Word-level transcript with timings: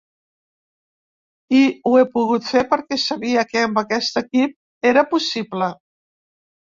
I 1.57 1.59
ho 1.89 1.91
he 1.99 2.05
pogut 2.15 2.47
fer 2.53 2.63
perquè 2.71 2.97
sabia 3.03 3.43
que 3.51 3.61
amb 3.65 3.81
aquest 3.81 4.17
equip 4.23 4.89
era 4.93 5.05
possible. 5.13 5.69